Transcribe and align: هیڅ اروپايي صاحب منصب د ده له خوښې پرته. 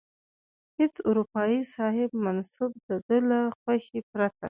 هیڅ 0.79 0.93
اروپايي 1.07 1.59
صاحب 1.75 2.09
منصب 2.25 2.71
د 2.87 2.89
ده 3.07 3.17
له 3.29 3.39
خوښې 3.57 3.99
پرته. 4.11 4.37